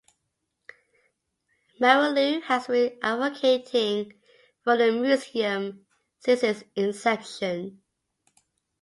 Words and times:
Marylou 1.79 2.41
has 2.41 2.65
been 2.65 2.97
advocating 3.03 4.19
for 4.63 4.75
the 4.75 4.91
museum 4.91 5.85
since 6.17 6.41
its 6.41 6.63
inception. 6.75 7.83